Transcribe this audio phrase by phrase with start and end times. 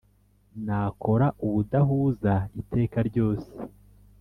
[0.65, 3.51] nakora ubudahuza iteka ryose